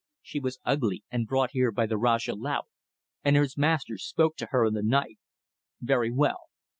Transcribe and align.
She 0.23 0.39
was 0.39 0.57
ugly, 0.65 1.03
and 1.11 1.27
brought 1.27 1.51
here 1.51 1.71
by 1.71 1.85
the 1.85 1.95
Rajah 1.95 2.33
Laut, 2.33 2.65
and 3.23 3.35
his 3.35 3.55
master 3.55 3.99
spoke 3.99 4.35
to 4.37 4.47
her 4.49 4.65
in 4.65 4.73
the 4.73 4.81
night. 4.81 5.19
Very 5.79 6.09
well. 6.11 6.45